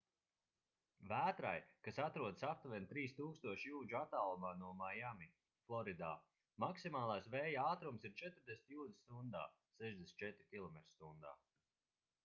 vētrai 1.09 1.57
kas 1.87 1.99
atrodas 2.05 2.45
aptuveni 2.51 2.89
3000 2.93 3.65
jūdžu 3.67 3.99
attālumā 3.99 4.53
no 4.63 4.71
maiami 4.79 5.29
floridā 5.67 6.09
maksimālais 6.65 7.29
vēja 7.37 7.67
ātrums 7.75 8.09
ir 8.11 8.17
40 8.25 8.75
jūdzes 8.79 9.05
stundā 9.07 9.45
64 9.85 10.51
km/h 10.57 11.37